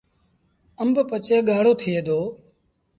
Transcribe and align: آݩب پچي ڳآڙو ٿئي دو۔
آݩب 0.81 0.95
پچي 1.09 1.35
ڳآڙو 1.47 1.71
ٿئي 1.79 1.97
دو۔ 2.07 2.19